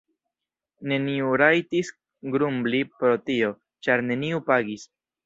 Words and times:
Neniu 0.93 1.27
rajtis 1.41 1.91
grumbli 2.37 2.79
pro 3.03 3.13
tio, 3.29 3.51
ĉar 3.89 4.05
neniu 4.09 4.41
pagis. 4.49 4.89